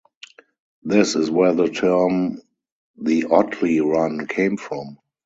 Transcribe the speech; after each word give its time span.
This 0.81 1.13
is 1.15 1.29
where 1.29 1.53
the 1.53 1.67
term 1.67 2.41
"the 2.99 3.25
Otley 3.25 3.81
Run" 3.81 4.25
came 4.25 4.57
from. 4.57 4.97